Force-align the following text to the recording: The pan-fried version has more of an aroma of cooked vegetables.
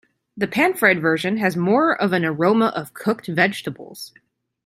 The 0.35 0.47
pan-fried 0.47 0.99
version 0.99 1.37
has 1.37 1.55
more 1.55 1.95
of 1.95 2.11
an 2.11 2.25
aroma 2.25 2.73
of 2.75 2.91
cooked 2.95 3.27
vegetables. 3.27 4.11